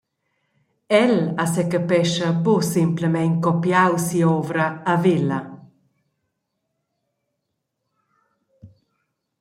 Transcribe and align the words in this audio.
El 0.99 1.11
ha 1.37 1.45
secapescha 1.55 2.27
buca 2.45 2.65
semplamein 2.73 3.33
copiau 3.43 3.93
si’ovra 4.05 4.65
a 4.91 4.93
Vella. 5.03 5.39